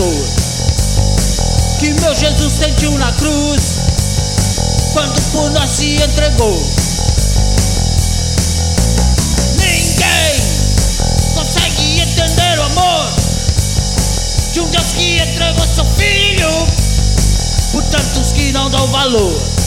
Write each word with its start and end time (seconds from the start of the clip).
dor 0.00 0.24
que 1.78 1.92
meu 2.00 2.14
Jesus 2.14 2.54
sentiu 2.54 2.90
na 2.92 3.12
cruz 3.12 3.80
quando 4.94 5.20
por 5.32 5.50
nós 5.50 5.70
se 5.70 5.96
entregou. 5.96 6.58
Ninguém 9.56 10.32
consegue 11.34 12.00
entender 12.00 12.58
o 12.58 12.62
amor 12.62 13.12
de 14.52 14.60
um 14.60 14.68
Deus 14.70 14.92
que 14.92 15.20
entregou 15.20 15.66
seu 15.66 15.84
filho 15.84 16.48
por 17.72 17.82
tantos 17.84 18.32
que 18.32 18.52
não 18.52 18.70
dão 18.70 18.86
valor. 18.86 19.59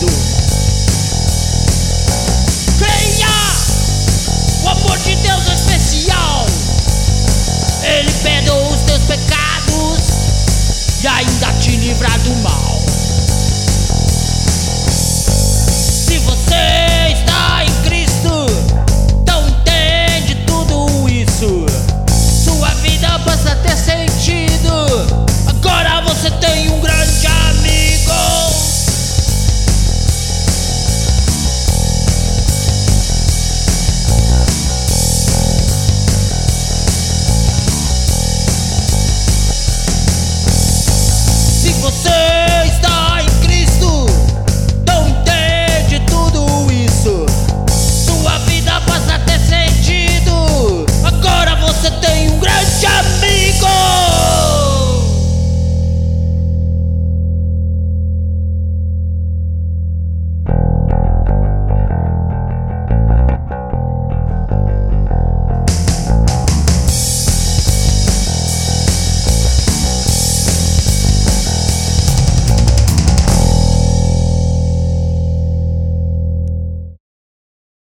Do. 0.00 0.39